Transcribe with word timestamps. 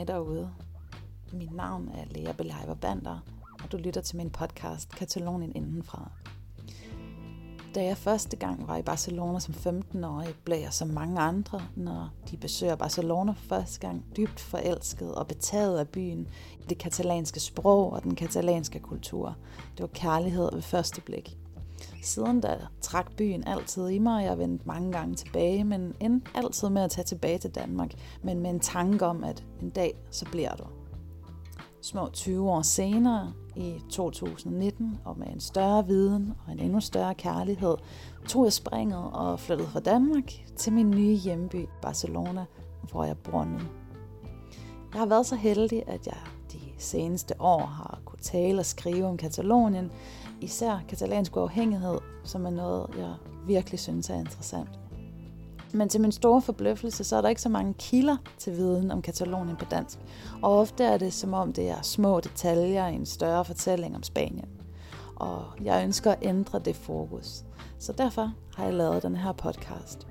Hej 0.00 0.04
derude. 0.04 0.50
Mit 1.32 1.52
navn 1.52 1.88
er 1.88 2.04
Lea 2.10 2.32
Belejver 2.32 2.74
Bander, 2.74 3.18
og 3.64 3.72
du 3.72 3.76
lytter 3.76 4.00
til 4.00 4.16
min 4.16 4.30
podcast 4.30 4.90
Katalonien 4.96 5.52
Indenfra. 5.54 6.10
Da 7.74 7.84
jeg 7.84 7.96
første 7.96 8.36
gang 8.36 8.68
var 8.68 8.76
i 8.76 8.82
Barcelona 8.82 9.40
som 9.40 9.54
15-årig, 9.54 10.34
blev 10.44 10.58
jeg 10.58 10.72
som 10.72 10.88
mange 10.88 11.20
andre, 11.20 11.62
når 11.76 12.10
de 12.30 12.36
besøger 12.36 12.76
Barcelona 12.76 13.32
for 13.32 13.44
første 13.48 13.80
gang, 13.80 14.04
dybt 14.16 14.40
forelsket 14.40 15.14
og 15.14 15.26
betaget 15.26 15.78
af 15.78 15.88
byen, 15.88 16.28
det 16.68 16.78
katalanske 16.78 17.40
sprog 17.40 17.92
og 17.92 18.02
den 18.02 18.14
katalanske 18.14 18.80
kultur. 18.80 19.36
Det 19.72 19.80
var 19.80 19.90
kærlighed 19.94 20.48
ved 20.52 20.62
første 20.62 21.00
blik. 21.00 21.39
Siden 22.02 22.40
da 22.40 22.58
trak 22.80 23.16
byen 23.16 23.46
altid 23.46 23.88
i 23.88 23.98
mig, 23.98 24.14
og 24.16 24.24
jeg 24.24 24.38
vendte 24.38 24.68
mange 24.68 24.92
gange 24.92 25.14
tilbage, 25.14 25.64
men 25.64 25.94
endte 26.00 26.30
altid 26.34 26.68
med 26.68 26.82
at 26.82 26.90
tage 26.90 27.04
tilbage 27.04 27.38
til 27.38 27.50
Danmark, 27.50 27.90
men 28.22 28.40
med 28.40 28.50
en 28.50 28.60
tanke 28.60 29.06
om, 29.06 29.24
at 29.24 29.44
en 29.62 29.70
dag 29.70 29.94
så 30.10 30.24
bliver 30.24 30.54
du. 30.54 30.64
Små 31.82 32.08
20 32.12 32.50
år 32.50 32.62
senere, 32.62 33.32
i 33.56 33.80
2019, 33.90 34.98
og 35.04 35.18
med 35.18 35.26
en 35.26 35.40
større 35.40 35.86
viden 35.86 36.32
og 36.46 36.52
en 36.52 36.58
endnu 36.58 36.80
større 36.80 37.14
kærlighed, 37.14 37.76
tog 38.28 38.44
jeg 38.44 38.52
springet 38.52 39.10
og 39.12 39.40
flyttede 39.40 39.68
fra 39.68 39.80
Danmark 39.80 40.32
til 40.56 40.72
min 40.72 40.90
nye 40.90 41.14
hjemby, 41.14 41.68
Barcelona, 41.82 42.44
hvor 42.90 43.04
jeg 43.04 43.18
bor 43.18 43.44
nu. 43.44 43.58
Jeg 44.92 45.00
har 45.00 45.06
været 45.06 45.26
så 45.26 45.36
heldig, 45.36 45.82
at 45.86 46.06
jeg 46.06 46.16
de 46.52 46.58
seneste 46.78 47.34
år 47.40 47.60
har 47.60 47.99
tale 48.20 48.58
og 48.58 48.66
skrive 48.66 49.06
om 49.06 49.16
Katalonien, 49.16 49.90
især 50.40 50.80
katalansk 50.88 51.36
uafhængighed, 51.36 51.98
som 52.24 52.46
er 52.46 52.50
noget, 52.50 52.86
jeg 52.98 53.14
virkelig 53.46 53.80
synes 53.80 54.10
er 54.10 54.14
interessant. 54.14 54.68
Men 55.72 55.88
til 55.88 56.00
min 56.00 56.12
store 56.12 56.42
forbløffelse, 56.42 57.04
så 57.04 57.16
er 57.16 57.20
der 57.20 57.28
ikke 57.28 57.40
så 57.42 57.48
mange 57.48 57.74
kilder 57.74 58.16
til 58.38 58.52
viden 58.52 58.90
om 58.90 59.02
Katalonien 59.02 59.56
på 59.56 59.64
dansk. 59.64 59.98
Og 60.42 60.58
ofte 60.58 60.84
er 60.84 60.98
det 60.98 61.12
som 61.12 61.34
om, 61.34 61.52
det 61.52 61.68
er 61.68 61.82
små 61.82 62.20
detaljer 62.20 62.86
i 62.86 62.94
en 62.94 63.06
større 63.06 63.44
fortælling 63.44 63.96
om 63.96 64.02
Spanien. 64.02 64.48
Og 65.16 65.44
jeg 65.64 65.84
ønsker 65.84 66.12
at 66.12 66.18
ændre 66.22 66.58
det 66.58 66.76
fokus. 66.76 67.44
Så 67.78 67.92
derfor 67.92 68.32
har 68.56 68.64
jeg 68.64 68.74
lavet 68.74 69.02
den 69.02 69.16
her 69.16 69.32
podcast. 69.32 70.06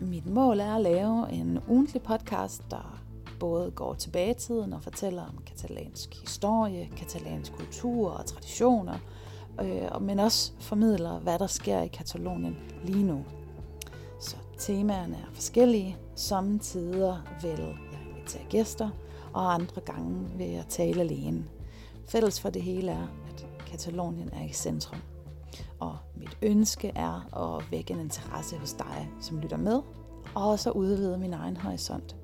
Mit 0.00 0.26
mål 0.26 0.60
er 0.60 0.74
at 0.74 0.80
lave 0.80 1.32
en 1.32 1.58
ugentlig 1.68 2.02
podcast, 2.02 2.62
der 2.70 3.03
både 3.40 3.70
går 3.70 3.94
tilbage 3.94 4.30
i 4.30 4.34
tiden 4.34 4.72
og 4.72 4.82
fortæller 4.82 5.22
om 5.22 5.42
katalansk 5.46 6.20
historie, 6.20 6.88
katalansk 6.96 7.52
kultur 7.52 8.10
og 8.10 8.26
traditioner, 8.26 8.98
øh, 9.60 10.02
men 10.02 10.18
også 10.18 10.52
formidler, 10.60 11.18
hvad 11.18 11.38
der 11.38 11.46
sker 11.46 11.80
i 11.80 11.86
Katalonien 11.88 12.56
lige 12.84 13.04
nu. 13.04 13.24
Så 14.20 14.36
temaerne 14.58 15.14
er 15.14 15.34
forskellige. 15.34 15.96
Samtidig 16.14 17.16
vil 17.42 17.50
jeg 17.50 17.76
invitere 18.10 18.44
gæster, 18.48 18.90
og 19.32 19.54
andre 19.54 19.80
gange 19.80 20.28
vil 20.36 20.46
jeg 20.46 20.64
tale 20.68 21.00
alene. 21.00 21.44
Fælles 22.08 22.40
for 22.40 22.50
det 22.50 22.62
hele 22.62 22.90
er, 22.90 23.06
at 23.28 23.46
Katalonien 23.66 24.30
er 24.32 24.44
i 24.44 24.52
centrum. 24.52 25.00
Og 25.80 25.96
mit 26.16 26.38
ønske 26.42 26.92
er 26.94 27.36
at 27.36 27.70
vække 27.70 27.94
en 27.94 28.00
interesse 28.00 28.56
hos 28.56 28.72
dig, 28.72 29.10
som 29.20 29.38
lytter 29.38 29.56
med, 29.56 29.82
og 30.34 30.50
også 30.50 30.70
udvide 30.70 31.18
min 31.18 31.32
egen 31.32 31.56
horisont. 31.56 32.16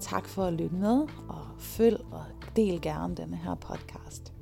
Tak 0.00 0.28
for 0.28 0.44
at 0.44 0.52
lytte 0.52 0.76
med, 0.76 1.06
og 1.28 1.46
følg 1.58 2.00
og 2.10 2.24
del 2.56 2.80
gerne 2.82 3.14
denne 3.16 3.36
her 3.36 3.54
podcast. 3.54 4.32